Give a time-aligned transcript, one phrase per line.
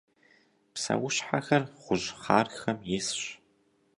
[0.73, 3.21] Псэущхьэхэр гъущӏхъархэм исщ.